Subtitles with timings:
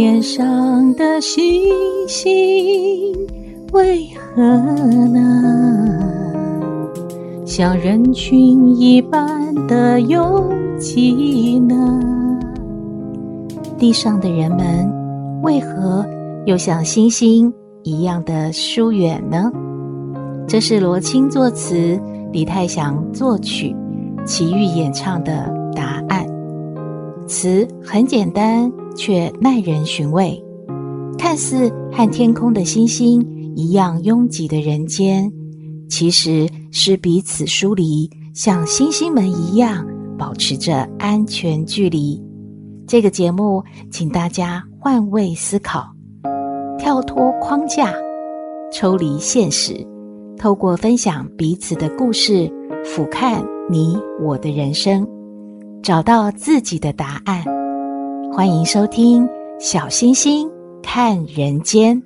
[0.00, 1.60] 天上的星
[2.06, 3.12] 星
[3.72, 4.40] 为何
[5.08, 6.00] 呢？
[7.44, 10.48] 像人群一般的拥
[10.78, 12.00] 挤呢？
[13.76, 14.88] 地上的人们
[15.42, 16.06] 为何
[16.46, 17.52] 又像星星
[17.82, 19.50] 一样的疏远呢？
[20.46, 23.74] 这是罗青作词，李泰祥作曲，
[24.24, 26.24] 齐豫演唱的答案。
[27.26, 30.36] 词很简单，却耐人寻味。
[31.16, 35.32] 看似和天空的星星一样拥挤的人间，
[35.88, 39.86] 其实是彼此疏离，像星星们一样
[40.18, 42.20] 保持着安全距离。
[42.86, 45.86] 这个节目，请大家换位思考，
[46.78, 47.92] 跳脱框架，
[48.72, 49.74] 抽离现实，
[50.36, 52.50] 透过分享彼此的故事，
[52.84, 55.06] 俯瞰你我的人生，
[55.82, 57.57] 找到自己的答案。
[58.38, 59.26] 欢迎收听
[59.58, 60.48] 《小星星
[60.80, 62.00] 看人间》。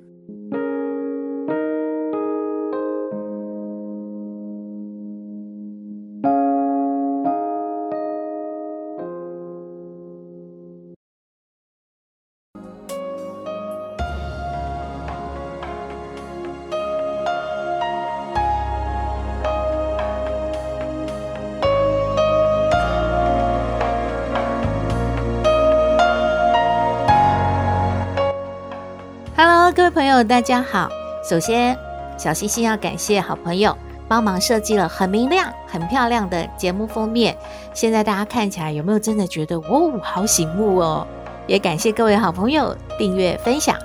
[29.75, 30.87] 各位朋友，大家好。
[31.27, 31.75] 首先，
[32.15, 33.75] 小星星要感谢好朋友
[34.07, 37.35] 帮忙设计了很明亮、很漂亮的节目封面。
[37.73, 41.07] 现在大家看起来有没有真的觉得哦，好醒目哦？
[41.47, 43.75] 也感谢各位好朋友订阅分享。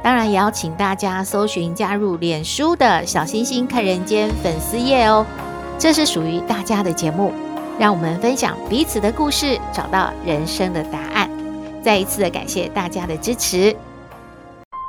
[0.00, 5.26] 当然，也要请大家搜寻加入脸书的小星星看人间粉丝页哦。
[5.76, 7.32] 这是属于大家的节目，
[7.80, 11.28] 让我们分享彼此的故事，找到人生的答案。
[11.82, 13.74] 再一次的感谢大家的支持。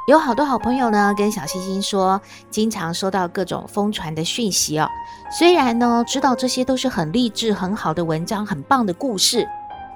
[0.06, 4.90] 有好多好朋友呢，跟小星星说，经常收到各种疯传的讯息哦。
[5.32, 9.48] 虽然呢，知道这些都是很励志、很好的文章、很棒的故事，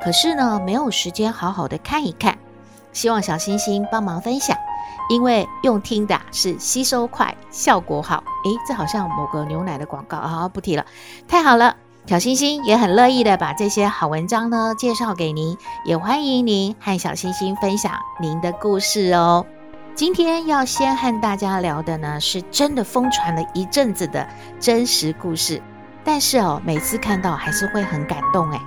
[0.02, 2.38] 可是呢，没有时间好好的看一看。
[2.94, 4.56] 希望小星星帮忙分享，
[5.10, 8.24] 因为用听的是吸收快、效果好。
[8.46, 10.86] 诶，这好像某个牛奶的广告啊，不提了。
[11.28, 11.76] 太好了，
[12.06, 17.92] 小星星也很乐意的把这些好文章呢介绍给您，也欢迎您和小星星分享
[18.22, 19.46] 您的故事哦。
[19.98, 24.28] 今天要先和大家聊的呢，是真的疯传了一阵子的
[24.60, 25.60] 真实故事，
[26.04, 28.62] 但是哦，每次看到还是会很感动诶。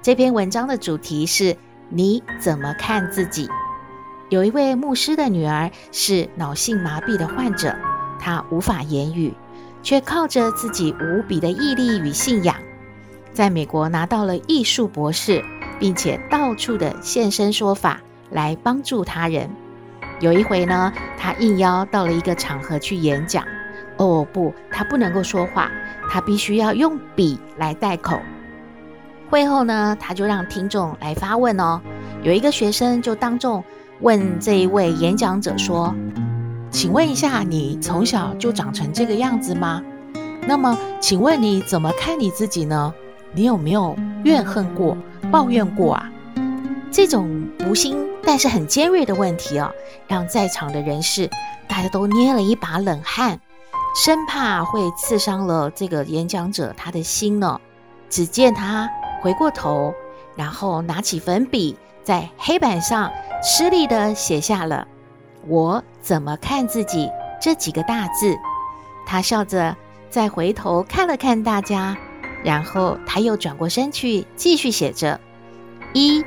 [0.00, 1.56] 这篇文章的主题是
[1.88, 3.48] 你怎么看自己？
[4.28, 7.74] 有一位牧师的女儿是脑性麻痹的患者，
[8.20, 9.34] 她无法言语，
[9.82, 12.54] 却靠着自己无比的毅力与信仰，
[13.32, 15.44] 在美国拿到了艺术博士，
[15.80, 18.00] 并且到处的现身说法
[18.30, 19.50] 来帮助他人。
[20.20, 23.42] 有一回呢，他应邀到了一个场合去演讲。
[23.96, 25.70] 哦不，他不能够说话，
[26.10, 28.20] 他必须要用笔来代口。
[29.28, 31.80] 会后呢，他就让听众来发问哦。
[32.22, 33.64] 有一个学生就当众
[34.00, 35.94] 问这一位演讲者说
[36.70, 39.82] ：“请问一下，你从小就长成这个样子吗？
[40.46, 42.92] 那么，请问你怎么看你自己呢？
[43.32, 44.96] 你有没有怨恨过、
[45.30, 46.10] 抱怨过啊？”
[46.90, 47.96] 这种无心
[48.30, 49.74] 但是很尖锐的问题哦，
[50.06, 51.28] 让在场的人士
[51.66, 53.40] 大家都捏了一把冷汗，
[53.92, 57.60] 生怕会刺伤了这个演讲者他的心呢。
[58.08, 58.88] 只见他
[59.20, 59.92] 回过头，
[60.36, 63.10] 然后拿起粉笔，在黑板上
[63.42, 64.86] 吃力的写下了
[65.48, 67.10] “我怎么看自己”
[67.42, 68.38] 这几个大字。
[69.04, 69.76] 他笑着
[70.08, 71.96] 再回头看了看大家，
[72.44, 75.18] 然后他又转过身去继续写着
[75.94, 76.24] “一”。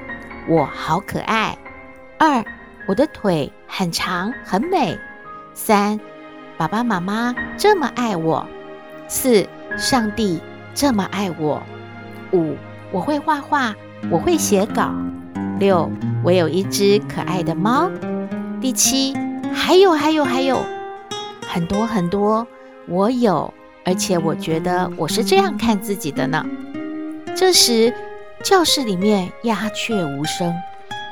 [0.50, 1.58] 我好可爱。
[2.26, 2.42] 二，
[2.86, 4.98] 我的腿很长很美。
[5.54, 6.00] 三，
[6.58, 8.48] 爸爸妈妈这么爱我。
[9.10, 9.46] 四，
[9.78, 10.40] 上帝
[10.74, 11.62] 这么爱我。
[12.32, 12.56] 五，
[12.94, 13.76] 我会画画，
[14.10, 14.94] 我会写稿。
[15.60, 15.92] 六，
[16.24, 17.92] 我有一只可爱的猫。
[18.62, 19.14] 第七，
[19.54, 20.64] 还有还有还有
[21.46, 22.48] 很多很多，
[22.88, 23.54] 我有，
[23.84, 26.46] 而且我觉得我是这样看自己的呢。
[27.36, 27.94] 这时。
[28.44, 30.54] 教室里面鸦雀无声，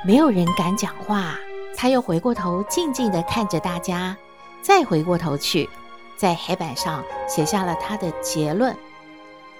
[0.04, 1.36] 没有人敢讲话。
[1.78, 4.16] 他又回过头，静静地看着大家，
[4.62, 5.70] 再回过头去，
[6.18, 8.76] 在黑板上写下了他的结论：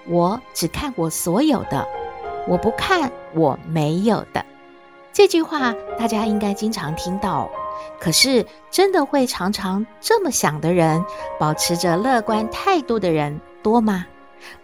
[0.06, 1.88] 我只看我所有的，
[2.46, 4.44] 我不看我没有的。
[5.12, 7.50] 这句话大家应该经常听到，
[7.98, 11.04] 可是真的会常常这么想的人，
[11.40, 14.06] 保持着乐观态度的人多吗？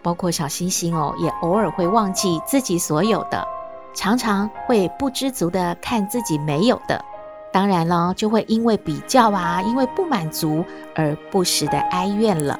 [0.01, 3.45] 包括小星星哦，也偶尔会忘记自己所有的，
[3.93, 7.03] 常常会不知足的看自己没有的。
[7.51, 10.63] 当然了，就会因为比较啊，因为不满足
[10.95, 12.59] 而不时的哀怨了。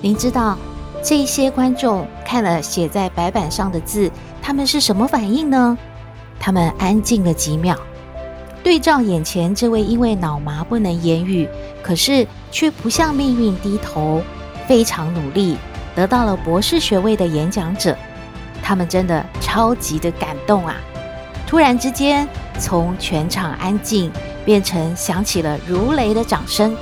[0.00, 0.56] 您知道
[1.02, 4.10] 这些观众看了写在白板上的字，
[4.40, 5.76] 他们是什么反应呢？
[6.40, 7.76] 他们安静了几秒，
[8.62, 11.48] 对照眼前这位因为脑麻不能言语，
[11.82, 14.22] 可是却不向命运低头，
[14.68, 15.56] 非常努力
[15.94, 17.96] 得到了博士学位的演讲者，
[18.62, 20.76] 他们真的超级的感动啊！
[21.44, 22.26] 突然之间，
[22.58, 24.10] 从全场安静
[24.44, 26.74] 变成响起了如雷的掌声，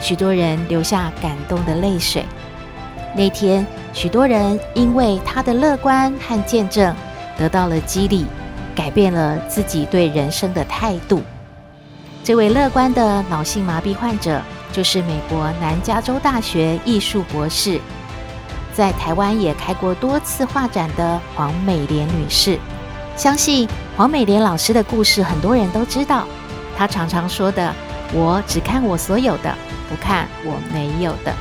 [0.00, 2.24] 许多人流下感动的泪水。
[3.16, 6.94] 那天，许多人因为他的乐观和见证
[7.38, 8.26] 得到了激励，
[8.74, 11.22] 改变了自己对人生的态度。
[12.22, 14.40] 这位乐观的脑性麻痹患者
[14.72, 17.80] 就是美国南加州大学艺术博士，
[18.72, 22.58] 在台湾也开过多次画展的黄美莲女士。
[23.16, 26.26] 相信黄美莲老师的故事很多人都知道，
[26.76, 27.72] 她常常说的
[28.12, 29.54] ：“我只看我所有的，
[29.88, 31.32] 不看我没有的。”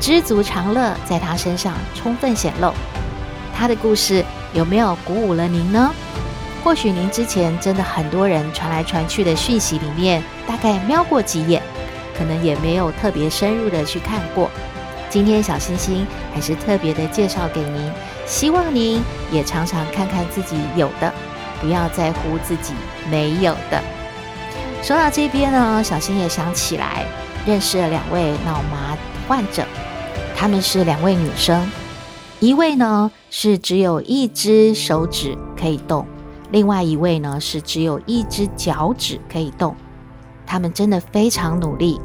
[0.00, 2.72] 知足常乐在她身上充分显露，
[3.54, 4.24] 她的故事
[4.54, 5.92] 有没有鼓舞了您呢？
[6.62, 11.62] 或许您之前真的很多人传来传去的讯息里面，大概瞄过几眼，
[12.16, 14.50] 可能也没有特别深入的去看过。
[15.08, 17.90] 今天小星星还是特别的介绍给您，
[18.26, 19.02] 希望您
[19.32, 21.12] 也常常看看自己有的，
[21.60, 22.74] 不要在乎自己
[23.10, 23.82] 没有的。
[24.82, 27.04] 说到这边呢，小星也想起来
[27.46, 28.96] 认识了两位脑麻
[29.26, 29.64] 患者。
[30.36, 31.70] 她们是两位女生，
[32.38, 36.06] 一位呢是只有一只手指可以动，
[36.50, 39.74] 另外一位呢是只有一只脚趾可以动。
[40.46, 42.00] 他们真的非常努力，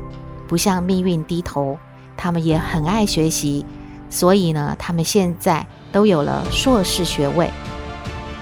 [0.47, 1.77] 不向命运低头。
[2.17, 3.65] 他们也很爱学习，
[4.09, 7.49] 所以呢，他们现在都有了硕士学位。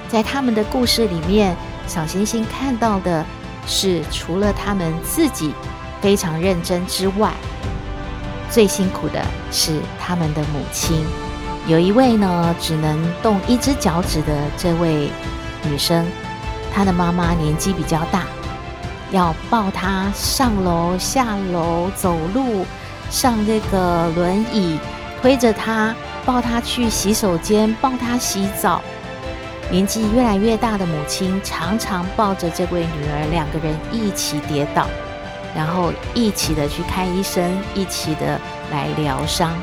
[0.09, 1.55] 在他们的故事里面，
[1.87, 3.25] 小星星看到的
[3.65, 5.53] 是，除了他们自己
[6.01, 7.33] 非常认真之外，
[8.49, 11.03] 最辛苦的是他们的母亲，
[11.65, 15.09] 有一位呢只能动一只脚趾的这位
[15.63, 16.05] 女生，
[16.73, 18.23] 她的妈妈年纪比较大，
[19.11, 22.65] 要抱她上楼下楼走路，
[23.09, 24.79] 上这个轮椅，
[25.21, 25.95] 推着她
[26.25, 28.81] 抱她去洗手间，抱她洗澡。
[29.71, 34.87] 年纪越来越大的母亲常常抱着这位女儿，两个人一起跌倒。
[35.55, 39.53] 然后一起的去看医生，一起的来疗伤。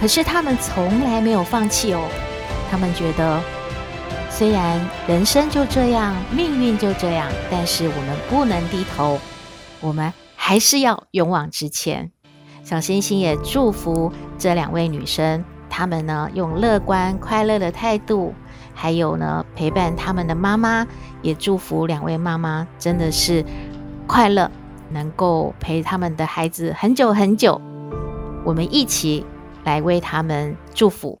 [0.00, 2.00] 可是他们从来没有放弃哦。
[2.70, 3.38] 他们觉得，
[4.30, 9.18] 虽然人生就这样，命运就这样，但是我们不能低头，
[9.80, 12.10] 我们还是要勇往直前。
[12.64, 18.32] 小星星也祝福这两位女生，她们呢用乐观快乐的态度，
[18.72, 20.86] 还有呢陪伴他们的妈妈，
[21.20, 23.44] 也祝福两位妈妈真的是
[24.06, 24.50] 快乐。
[24.92, 27.60] 能够陪他们的孩子很久很久，
[28.44, 29.24] 我们一起
[29.62, 31.20] 来为他们祝福。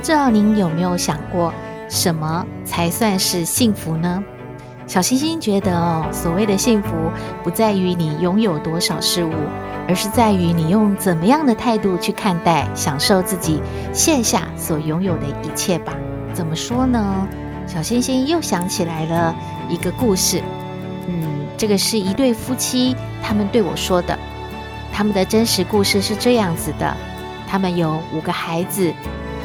[0.00, 1.52] 不知道您有没有想过，
[1.86, 4.24] 什么才算是幸福呢？
[4.86, 6.88] 小星星觉得哦，所谓的幸福
[7.44, 9.30] 不在于你拥有多少事物，
[9.86, 13.60] 而是在于你用怎么样的态度去看待、享受自己
[13.92, 15.92] 现下所拥有的一切吧。
[16.32, 17.28] 怎么说呢？
[17.66, 19.36] 小星星又想起来了
[19.68, 20.42] 一个故事。
[21.08, 24.18] 嗯，这个是一对夫妻他们对我说的，
[24.90, 26.96] 他们的真实故事是这样子的：
[27.46, 28.90] 他们有五个孩子，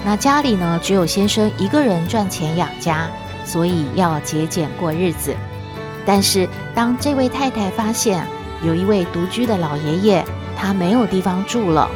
[0.05, 3.09] 那家里呢只有先生一个人赚钱养家。
[3.47, 5.35] 所以要节俭过日子，
[6.03, 8.25] 但是当这位太太发现
[8.63, 10.25] 有一位独居的老爷爷，
[10.57, 11.87] 他没有地方住了；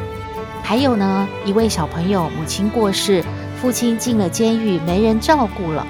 [0.61, 3.23] 还有呢，一位小朋友母亲过世，
[3.59, 5.87] 父亲进了监狱，没人照顾了，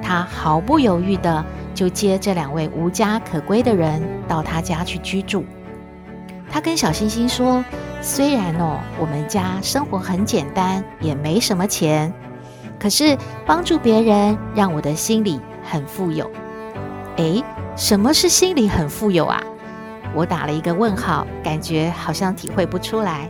[0.00, 1.44] 他毫不犹豫的
[1.74, 5.44] 就接这两位无家可归的人到他家去居住。
[6.48, 7.64] 他跟小星星说
[8.06, 12.12] ：“虽然哦，我们家生活很简单，也没什么钱。”
[12.78, 16.30] 可是帮助别人让我的心里很富有。
[17.16, 17.42] 诶，
[17.76, 19.42] 什么是心里很富有啊？
[20.14, 23.26] 我打了一个问号，感觉好像体会不出来。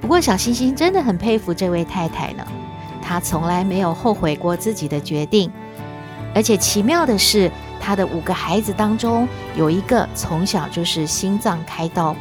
[0.00, 2.42] 不过小星星真的很佩服这位太太呢，
[3.02, 5.52] 她从来没有后悔过自己的决定。
[6.34, 12.16] 而且奇妙的是，她的五个孩子当中有一个从小就是心脏开刀，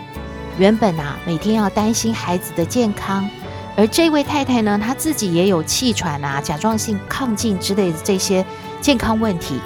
[0.57, 3.29] 原本啊每天要担心孩子的健康。
[3.77, 8.45] 而这位太太呢，她自己也有气喘啊、甲状腺亢进之类的这些
[8.81, 9.59] 健康问题。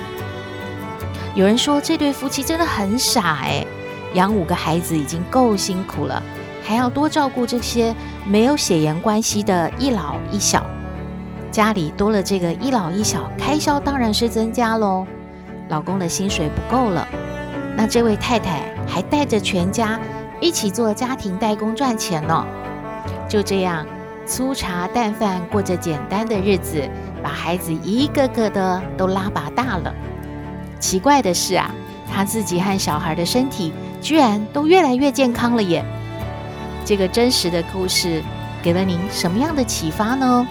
[1.34, 3.66] 有人说这对夫妻真的很傻诶，
[4.14, 6.22] 养五个孩子已经够辛苦了，
[6.64, 7.94] 还要多照顾这些
[8.26, 10.66] 没有血缘关系的一老一小，
[11.52, 15.06] 家里多了这个一老一小，开销当然是增加喽。
[15.70, 17.06] 老公的薪水不够了，
[17.76, 20.00] 那这位太太还带着全家
[20.40, 22.46] 一起做家庭代工赚钱呢。
[23.28, 23.86] 就这样
[24.26, 26.88] 粗茶淡饭过着简单的日子，
[27.24, 29.94] 把孩子一个个的都拉拔大了。
[30.80, 31.72] 奇怪的是啊，
[32.12, 35.84] 他自己和小孩的身体居然都越来越健康了耶！
[36.86, 38.22] 这个真实的故事
[38.62, 40.48] 给了您什么样的启发呢？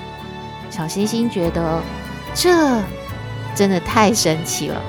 [0.70, 1.80] 小星星觉得
[2.34, 2.80] 这
[3.54, 4.80] 真的太神奇了。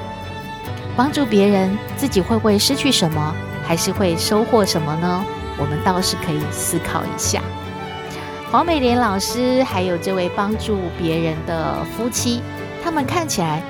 [0.95, 5.25] 帮助别人，自己会不会失去什么，还是会收获什么呢？
[5.57, 7.41] 我们倒是可以思考一下。
[8.51, 12.41] 黄美莲老师还有这位帮助别人的夫妻，
[12.83, 13.61] 他们看起来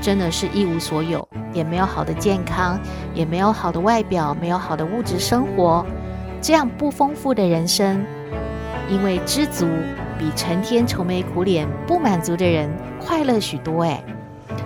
[0.00, 2.78] 真的是一无所有，也没有好的健康，
[3.14, 5.86] 也没有好的外表，没有好的物质生活，
[6.40, 8.04] 这样不丰富的人生，
[8.90, 9.66] 因为知足
[10.18, 12.68] 比成天愁眉苦脸不满足的人
[13.00, 13.84] 快乐许多。
[13.84, 14.02] 哎，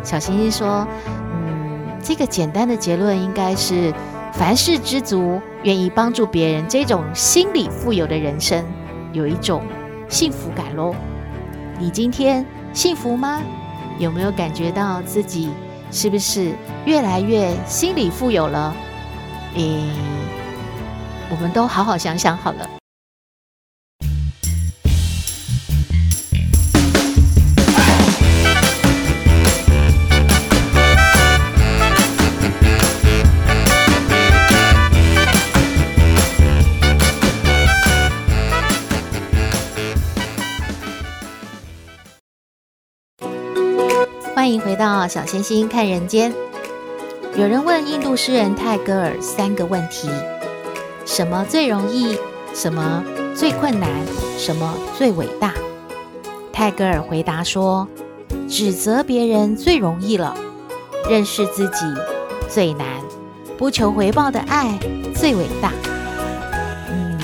[0.03, 0.87] 小星星说。
[1.33, 1.51] 嗯
[2.03, 3.93] 这个简单的结论应该是：
[4.33, 8.65] 凡事知足，愿意帮助别人，这种心理富有的人生，
[9.13, 9.63] 有一种
[10.09, 10.95] 幸福感喽。
[11.79, 13.43] 你今天幸福吗？
[13.99, 15.51] 有没有感觉到自己
[15.91, 16.53] 是不是
[16.87, 18.75] 越来越心理富有了？
[19.57, 19.83] 诶，
[21.29, 22.70] 我们都好好想想好了。
[44.41, 46.33] 欢迎回到小星星看人间。
[47.37, 50.09] 有人问印度诗人泰戈尔三个问题：
[51.05, 52.17] 什么最容易？
[52.55, 53.05] 什么
[53.37, 53.91] 最困难？
[54.39, 55.53] 什么最伟大？
[56.55, 57.87] 泰戈尔回答说：
[58.49, 60.35] 指责别人最容易了，
[61.07, 61.85] 认识自己
[62.49, 62.87] 最难，
[63.59, 64.79] 不求回报的爱
[65.15, 65.71] 最伟大。
[66.89, 67.21] 嗯，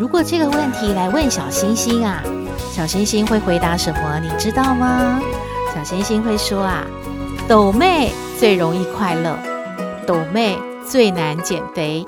[0.00, 2.24] 如果这个问题来问小星星啊，
[2.72, 4.18] 小星星会回答什么？
[4.18, 5.22] 你知道吗？
[5.74, 6.84] 小星星会说啊，
[7.48, 9.36] 抖妹最容易快乐，
[10.06, 10.56] 抖妹
[10.88, 12.06] 最难减肥。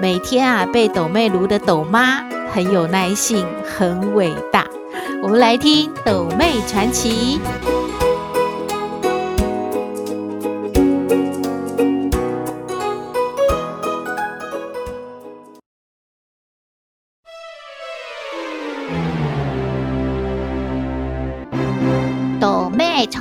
[0.00, 4.66] 每天啊被抖妹炉的抖妈很有耐性，很伟大。
[5.22, 7.38] 我们来听抖妹传奇。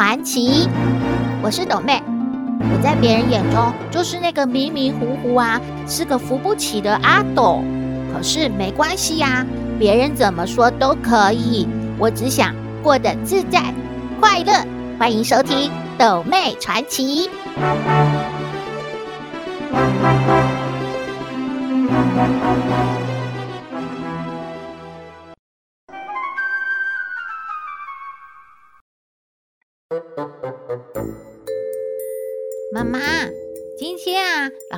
[0.02, 0.68] 传奇，
[1.44, 2.02] 我是斗妹，
[2.60, 7.64] 我在别人眼中就是那个迷迷糊糊啊，是个扶不起的阿斗。
[8.12, 9.46] 可是没关系呀，
[9.78, 11.68] 别人怎么说都可以，
[12.00, 13.62] 我只想过得自在
[14.20, 14.52] 快乐。
[14.98, 17.28] 欢迎收听《斗妹传奇》。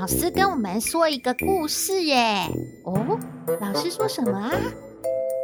[0.04, 2.46] 老师跟我们说一个故事耶。
[2.84, 3.18] 哦，
[3.62, 4.52] 老师说什么啊？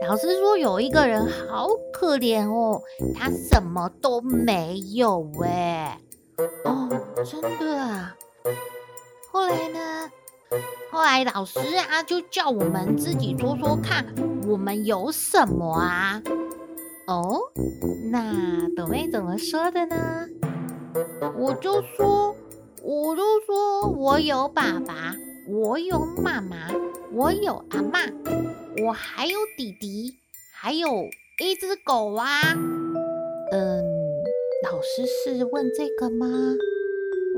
[0.05, 2.81] 老师说有一个人好可怜哦，
[3.15, 5.97] 他什么都没有哎。
[6.65, 6.89] 哦，
[7.23, 8.13] 真的啊。
[9.31, 9.79] 后来呢？
[10.91, 14.05] 后来老师啊就叫我们自己说说看，
[14.45, 16.21] 我们有什么啊？
[17.07, 17.39] 哦，
[18.11, 19.95] 那朵妹怎么说的呢？
[21.37, 22.35] 我就说，
[22.81, 25.15] 我都说我有爸爸，
[25.47, 26.69] 我有妈妈，
[27.11, 28.11] 我有阿嬷，
[28.85, 30.15] 我还有弟弟，
[30.53, 30.87] 还有
[31.41, 32.53] 一只狗啊。
[33.51, 33.83] 嗯，
[34.63, 36.27] 老师是问这个吗？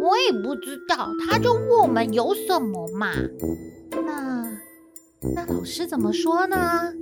[0.01, 3.11] 我也不知道，他就问我们有什么嘛。
[3.91, 4.59] 那
[5.35, 6.93] 那老师怎么说呢？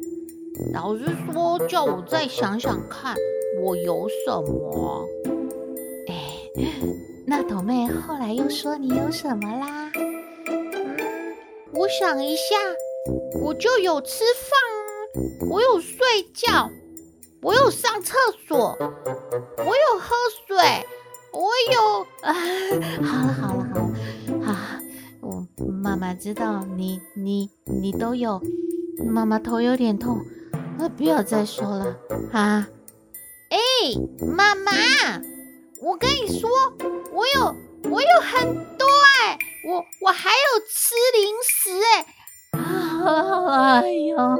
[0.74, 3.16] 老师说叫我再想想看，
[3.62, 5.08] 我有什么。
[7.30, 9.92] 那朵妹后来又说你有什么啦？
[9.96, 11.36] 嗯，
[11.72, 12.56] 我想一下，
[13.44, 16.72] 我就有吃饭，我有睡觉，
[17.44, 18.18] 我有上厕
[18.48, 20.16] 所，我有喝
[20.48, 20.58] 水，
[21.32, 22.34] 我有 啊，
[23.06, 24.80] 好了好了好了，啊，
[25.22, 25.46] 我
[25.84, 28.42] 妈妈知道你你你都有，
[29.06, 30.26] 妈妈头有点痛，
[30.80, 31.96] 那不要再说了
[32.34, 32.68] 啊！
[33.52, 33.60] 哎，
[34.36, 34.72] 妈妈。
[35.82, 36.50] 我跟你说，
[37.14, 37.56] 我有
[37.90, 38.86] 我有很多
[39.24, 43.82] 哎、欸，我我还有吃零食哎、欸。
[43.82, 44.38] 哎呀，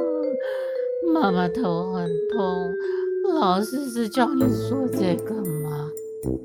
[1.14, 2.74] 妈妈头很痛，
[3.40, 5.88] 老师是叫你说这个吗？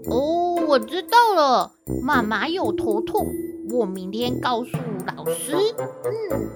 [0.10, 3.28] 哦，我知道了，妈妈有头痛，
[3.72, 4.78] 我明天告诉
[5.18, 5.58] 老师。
[6.06, 6.50] 嗯。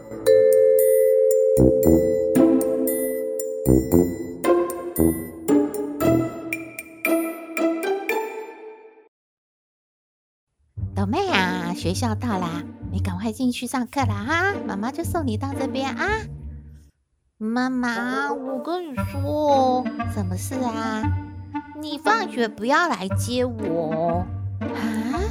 [11.79, 14.53] 学校到啦，你赶快进去上课啦哈！
[14.67, 16.05] 妈妈就送你到这边啊。
[17.37, 21.03] 妈妈，我跟你说，什么事啊？
[21.79, 24.25] 你放学不要来接我
[24.59, 25.23] 啊？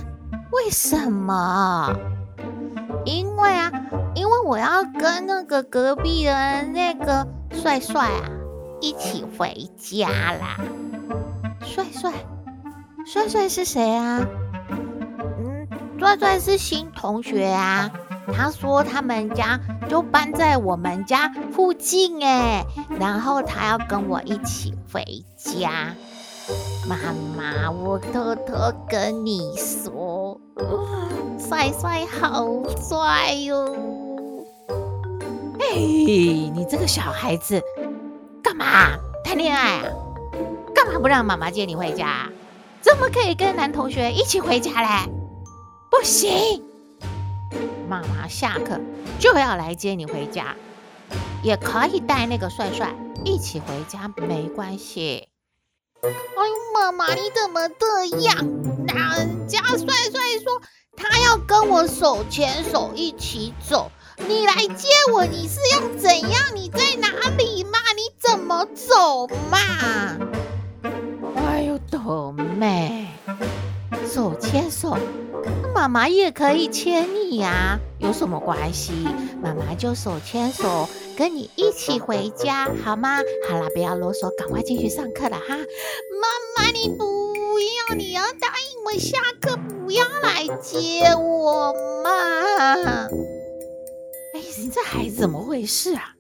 [0.51, 1.95] 为什么？
[3.05, 3.71] 因为啊，
[4.15, 8.31] 因为我要跟那个隔壁的那个帅帅啊
[8.81, 10.57] 一起回家啦。
[11.61, 12.11] 帅帅，
[13.05, 14.27] 帅帅是谁啊？
[15.99, 17.91] 帅帅是新同学啊，
[18.33, 22.65] 他说他们家就搬在我们家附近哎，
[22.99, 25.05] 然后他要跟我一起回
[25.37, 25.95] 家。
[26.89, 26.97] 妈
[27.37, 30.41] 妈，我偷偷跟你说，
[31.39, 32.47] 帅帅好
[32.81, 33.77] 帅哟！
[35.61, 37.61] 哎，你这个小孩子
[38.43, 39.85] 干嘛谈恋爱啊？
[40.75, 42.31] 干嘛不让妈妈接你回家？
[42.81, 45.13] 怎么可以跟男同学一起回家嘞？
[45.91, 46.63] 不行，
[47.89, 48.79] 妈妈下课
[49.19, 50.55] 就要来接你回家，
[51.43, 55.29] 也可以带那个帅帅一起回家，没关系。
[56.03, 58.37] 哎呦，妈妈你怎么这样？
[58.87, 60.61] 人家帅帅说
[60.97, 63.91] 他要跟我手牵手一起走，
[64.29, 66.55] 你来接我，你是要怎样？
[66.55, 67.79] 你在哪里嘛？
[67.97, 69.59] 你怎么走嘛？
[71.37, 73.09] 哎呦，斗妹，
[74.09, 74.97] 手牵手。
[75.75, 78.93] 妈妈也可以牵你呀，有什么关系？
[79.41, 83.19] 妈妈就手牵手跟你一起回家，好吗？
[83.49, 85.57] 好了，不要啰嗦，赶快进去上课了哈。
[85.57, 87.05] 妈妈，你不
[87.61, 93.07] 要，你要答应我下课不要来接我嘛。
[94.35, 96.15] 哎，你这孩子怎么回事啊？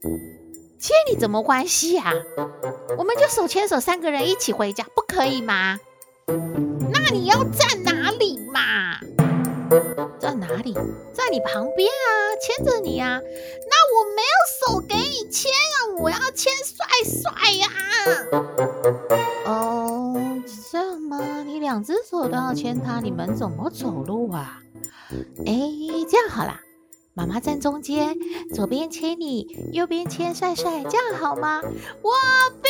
[0.78, 2.12] 接你怎么关系啊？
[2.96, 5.80] 我们就手牵手三个人一起回家，不可以吗？
[6.90, 8.98] 那你要站哪里嘛？
[10.18, 10.74] 在哪里？
[11.12, 12.08] 在你旁边啊，
[12.40, 13.18] 牵着你啊。
[13.20, 14.36] 那我没有
[14.72, 17.68] 手给你牵啊，我要牵帅帅呀。
[19.46, 20.16] 哦，
[20.70, 21.42] 这样吗？
[21.46, 24.60] 你两只手都要牵他，你们怎么走路啊？
[25.46, 25.52] 哎，
[26.10, 26.60] 这样好啦，
[27.14, 28.16] 妈妈站中间，
[28.54, 31.62] 左边牵你，右边牵帅帅，这样好吗？
[31.62, 32.10] 我
[32.60, 32.68] 不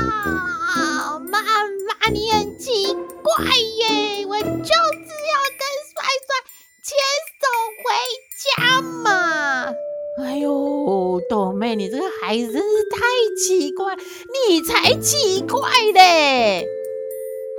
[0.00, 5.94] 要，妈妈，你很奇怪耶，我就是要跟帅
[6.26, 6.30] 帅。
[6.82, 6.96] 牵
[7.40, 7.44] 手
[7.84, 7.86] 回
[8.56, 9.72] 家嘛！
[10.24, 12.98] 哎呦，豆妹，你这个孩子真是太
[13.36, 13.94] 奇怪，
[14.48, 15.60] 你才奇怪
[15.94, 16.66] 嘞！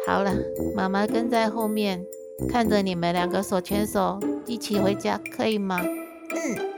[0.07, 0.33] 好了，
[0.75, 2.03] 妈妈跟在后面，
[2.49, 5.79] 看着你们两个手牵手一起回家，可以吗？
[5.79, 6.71] 嗯。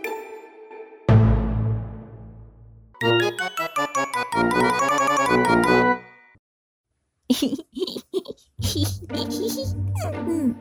[10.27, 10.55] 嗯，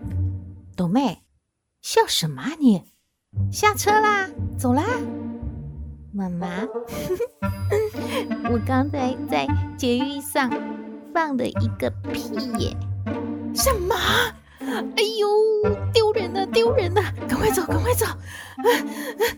[0.76, 1.18] 豆妹。
[1.80, 2.84] 笑什么啊你？
[3.50, 4.84] 下车啦，走啦，
[6.12, 6.46] 妈妈。
[8.52, 9.46] 我刚才在
[9.76, 10.48] 捷运上
[11.12, 12.76] 放了一个屁耶！
[13.52, 13.96] 什么？
[14.60, 15.28] 哎呦，
[15.92, 17.02] 丢人了，丢人了！
[17.28, 18.14] 赶快走，赶快走，啊
[18.62, 18.70] 啊，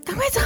[0.05, 0.41] 赶快走！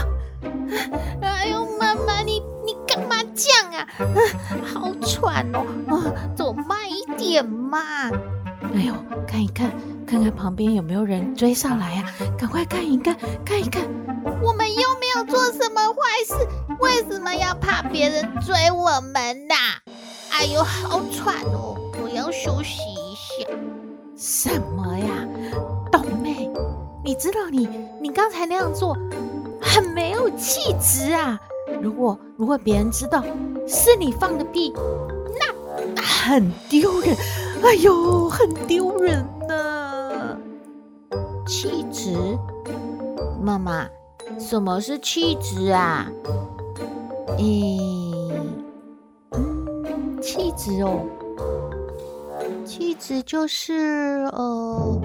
[1.20, 3.88] 哎呦，妈妈，你你干嘛这样啊？
[3.98, 4.18] 啊，
[4.64, 8.08] 好喘哦，啊，走慢一点嘛！
[8.74, 8.94] 哎呦，
[9.26, 9.70] 看一看。
[10.06, 12.04] 看看旁边有没有人追上来呀？
[12.38, 13.82] 赶快看一看，看一看。
[14.42, 16.34] 我们又没有做什么坏事，
[16.80, 19.54] 为什么要怕别人追我们呢？
[20.30, 23.50] 哎呦，好喘哦，我要休息一下。
[24.16, 25.28] 什么呀，
[25.92, 26.50] 斗妹？
[27.04, 27.68] 你知道你
[28.00, 28.96] 你刚才那样做
[29.60, 31.38] 很没有气质啊！
[31.82, 33.22] 如果如果别人知道
[33.66, 34.72] 是你放的屁，
[35.38, 37.14] 那很丢人。
[37.62, 40.36] 哎呦，很丢人呢。
[41.46, 42.14] 气质，
[43.40, 43.86] 妈妈，
[44.38, 46.06] 什么是气质啊？
[47.36, 48.32] 咦，
[49.32, 51.00] 嗯，气质哦，
[52.64, 55.00] 气质就是呃，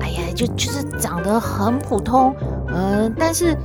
[0.00, 2.34] 哎呀，就就是长得很普通，
[2.68, 3.56] 嗯、呃，但是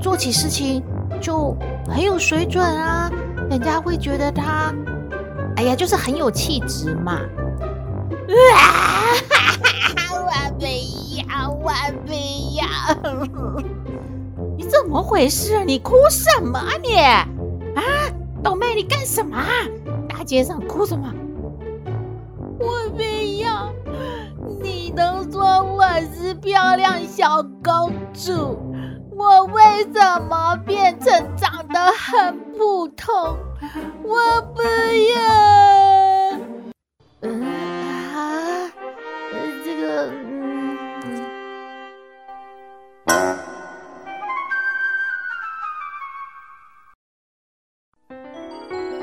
[0.00, 0.82] 做起事情
[1.20, 1.56] 就
[1.88, 3.10] 很有水准啊，
[3.48, 4.74] 人家会觉得他，
[5.56, 7.12] 哎呀，就是很有气质嘛。
[7.12, 7.20] 啊
[11.48, 11.72] 我
[12.06, 12.12] 不
[12.56, 12.64] 要。
[14.56, 15.62] 你怎么回事？
[15.64, 16.98] 你哭什么啊你？
[17.00, 17.26] 啊，
[18.42, 19.36] 豆妹，你干什么？
[20.08, 21.12] 大街上哭什么？
[22.58, 23.02] 我不
[23.40, 23.70] 要。
[24.62, 28.58] 你都说我是漂亮小公主，
[29.16, 33.36] 我为什么变成长得很普通？
[34.02, 34.62] 我不
[35.14, 35.20] 要。
[37.20, 37.42] 嗯
[38.14, 38.70] 啊，
[39.64, 40.76] 这个嗯。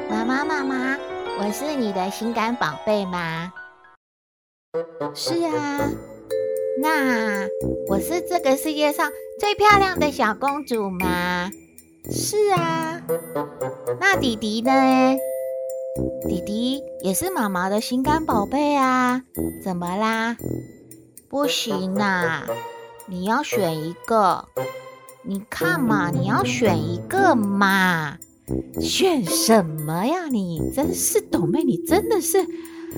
[0.10, 0.98] 妈妈妈妈，
[1.40, 3.52] 我是你的心肝宝贝吗？
[5.14, 5.92] 是啊，
[6.82, 7.48] 那
[7.88, 11.52] 我是这个世界上最漂亮的小公主吗？
[12.12, 13.02] 是啊，
[14.00, 14.72] 那弟弟呢？
[16.28, 19.24] 弟弟也是妈妈的心肝宝贝啊，
[19.64, 20.36] 怎么啦？
[21.30, 22.46] 不行啊，
[23.08, 24.50] 你要选一个，
[25.24, 28.18] 你看嘛，你要选一个嘛，
[28.82, 30.26] 选什么呀？
[30.30, 32.46] 你真是斗妹，你真的是，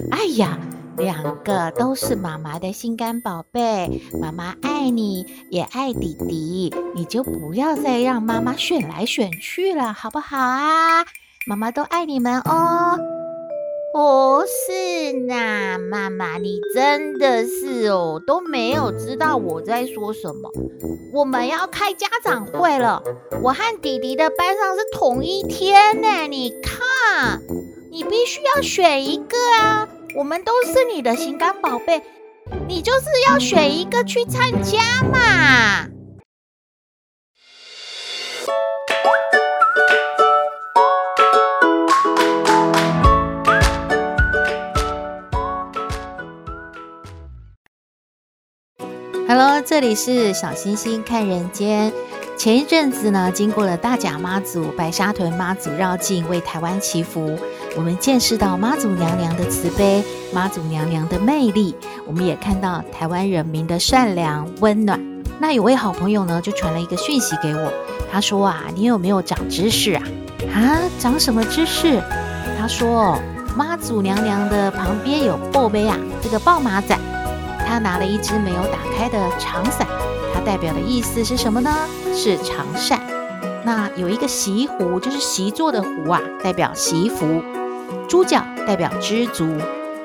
[0.10, 0.58] 哎呀！
[0.98, 11.06] 两个都是妈妈的心肝宝贝，妈妈爱你，也爱弟弟，你就不要再让妈妈选来选去了，好不好啊？
[11.48, 12.98] 妈妈都爱你们哦。
[13.94, 20.52] 不是呐，妈妈，你真的是哦，都没有知道我在说什么。
[21.14, 23.02] 我们要开家长会了，
[23.42, 27.42] 我和弟弟的班上是同一天呢，你看，
[27.90, 29.88] 你必须要选一个啊。
[30.16, 32.02] 我们都是你的心肝宝贝，
[32.70, 35.90] 你就是要选一个去参加嘛。
[49.28, 51.92] Hello，这里是小星星看人间。
[52.38, 57.38] 前一阵子呢，经过了大甲妈祖、白沙屯妈祖绕境为台湾祈福，
[57.76, 60.02] 我们见识到妈祖娘娘的慈悲、
[60.34, 61.76] 妈祖娘娘的魅力，
[62.08, 65.00] 我们也看到台湾人民的善良温暖。
[65.40, 67.72] 那有位好朋友呢，就传了一个讯息给我，
[68.10, 70.04] 他说啊，你有没有长知识啊？
[70.54, 72.02] 啊，长什么知识？
[72.58, 73.20] 他说，
[73.58, 76.98] 妈祖娘娘的旁边有宝贝啊，这个报马仔，
[77.68, 79.86] 他拿了一支没有打开的长伞。
[80.34, 81.70] 它代表的意思是什么呢？
[82.14, 83.02] 是长扇。
[83.64, 87.44] 那有一个锡壶，就是锡做的壶啊，代表惜福。
[88.08, 89.48] 猪脚代表知足。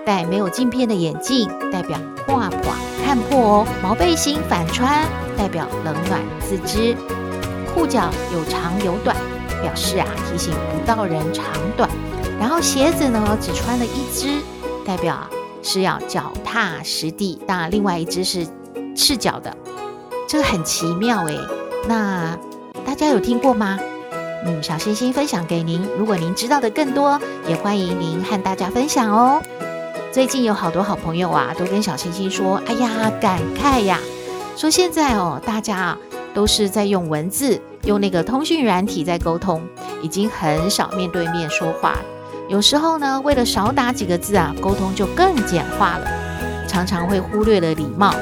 [0.04, 2.72] 戴没有镜片的眼镜，代表画寡
[3.04, 3.66] 看破哦。
[3.82, 6.96] 毛背心反穿，代表冷暖自知。
[7.72, 9.14] 裤脚有长有短，
[9.62, 11.44] 表示啊提醒不到人长
[11.76, 11.88] 短。
[12.40, 14.40] 然后鞋子呢，只穿了一只，
[14.86, 15.28] 代表
[15.62, 17.38] 是要脚踏实地。
[17.46, 18.46] 当然，另外一只是
[18.96, 19.54] 赤脚的。
[20.26, 21.38] 这个很奇妙诶，
[21.86, 22.36] 那
[22.86, 23.78] 大家有听过吗？
[24.46, 25.86] 嗯，小星星分享给您。
[25.98, 29.42] 如果您知道的更多，也欢迎您和大家分享哦。
[30.10, 33.98] 最近有好多好朋友啊，都跟小星星说：“哎呀，感慨呀，
[34.56, 35.98] 说现在哦，大家啊
[36.32, 39.62] 都是在用文字，用那个通讯软体在沟通，
[40.00, 41.96] 已经很少面对面说话。
[42.48, 46.06] 有时候呢，为了少打几个字啊，沟通就更简化了，
[46.66, 48.14] 常常会忽略了礼貌。”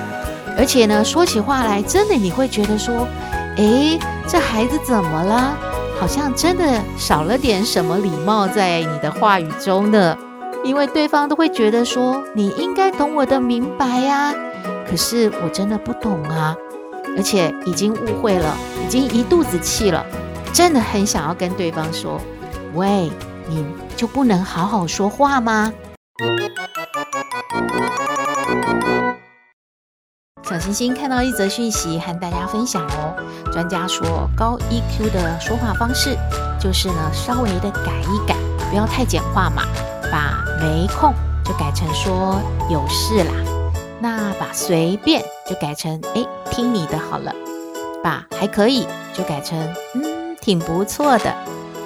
[0.58, 3.06] 而且呢，说起话来，真的你会觉得说，
[3.56, 5.56] 诶，这孩子怎么了？
[6.00, 10.16] 好像真的少了点什么礼貌在你的话语中呢。
[10.64, 14.34] 因为对方都会觉得说，你应该懂我的明白呀。
[14.88, 16.56] 可是我真的不懂啊，
[17.16, 20.04] 而且已经误会了，已经一肚子气了，
[20.52, 22.20] 真的很想要跟对方说，
[22.74, 23.10] 喂，
[23.46, 23.64] 你
[23.96, 25.72] 就不能好好说话吗？
[30.48, 33.14] 小星星看到一则讯息，和大家分享哦。
[33.52, 36.16] 专家说，高 EQ 的说话方式
[36.58, 38.34] 就是呢，稍微的改一改，
[38.70, 39.62] 不要太简化嘛。
[40.10, 41.12] 把没空
[41.44, 43.32] 就改成说有事啦，
[44.00, 47.30] 那把随便就改成哎，听你的好了。
[48.02, 49.58] 把还可以就改成
[49.96, 51.34] 嗯，挺不错的。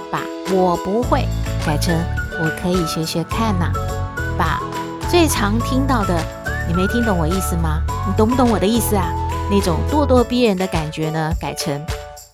[0.09, 0.21] 把
[0.53, 1.27] 我不会
[1.67, 1.93] 改成
[2.41, 3.73] 我可以学学看呐。
[4.39, 4.61] 把
[5.11, 6.17] 最常听到的。
[6.69, 7.83] 你没听懂我意思吗？
[8.07, 9.07] 你懂不懂我的意思啊？
[9.51, 11.85] 那种咄咄逼人的感觉呢，改成，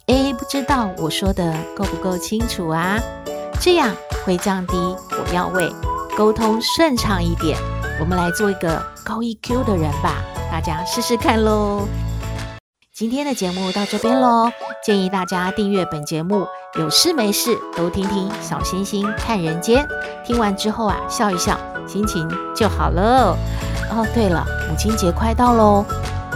[0.06, 2.98] 诶，不知道我说的够不够清楚啊？
[3.60, 4.76] 这样会降低
[5.10, 5.72] 火药味，
[6.16, 7.58] 沟通顺畅一点。
[8.00, 11.88] 我们来做一个高 EQ 的人吧，大家试试看喽。
[12.94, 14.50] 今天的节目到这边喽，
[14.84, 16.46] 建议大家订阅本节目，
[16.78, 19.84] 有事没事都听听小星星看人间，
[20.24, 23.36] 听完之后啊，笑一笑，心情就好了。
[23.90, 25.84] 哦，对了，母亲节快到喽，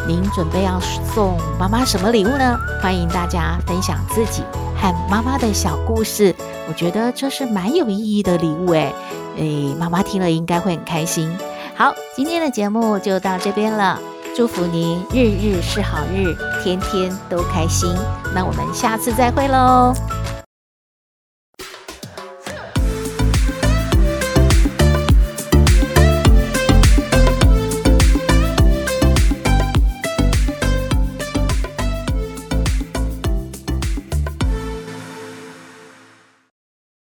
[0.07, 0.81] 您准备要
[1.15, 2.57] 送妈妈什么礼物呢？
[2.83, 4.43] 欢迎大家分享自己
[4.77, 6.35] 和妈妈的小故事，
[6.69, 8.95] 我觉得这是蛮有意义的礼物诶。
[9.37, 11.31] 诶，妈妈听了应该会很开心。
[11.77, 13.99] 好，今天的节目就到这边了，
[14.37, 17.95] 祝福您日日是好日，天天都开心。
[18.35, 19.95] 那我们下次再会喽。